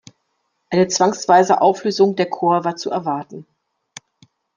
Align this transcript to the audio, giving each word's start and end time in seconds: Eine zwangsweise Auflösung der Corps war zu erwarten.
Eine 0.71 0.87
zwangsweise 0.87 1.61
Auflösung 1.61 2.15
der 2.15 2.27
Corps 2.27 2.63
war 2.65 2.75
zu 2.75 2.89
erwarten. 2.89 3.45